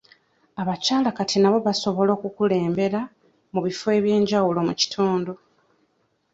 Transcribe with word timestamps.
Abakyala 0.61 1.09
kati 1.17 1.37
nabo 1.39 1.59
basobola 1.67 2.11
okukulembera 2.17 3.01
mu 3.51 3.59
ebifo 3.63 3.87
eby'enjawulo 3.97 4.59
mu 4.67 4.73
kitundu. 4.79 5.33